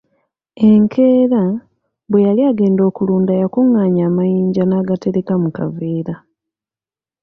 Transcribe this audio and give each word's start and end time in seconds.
Enkeera, 0.69 1.43
bwe 2.09 2.21
yali 2.27 2.41
agenda 2.51 2.81
okulunda 2.89 3.33
yakunganya 3.41 4.03
amayinja 4.09 4.63
n'agatereka 4.65 5.33
mu 5.43 5.49
kaveera. 5.57 6.15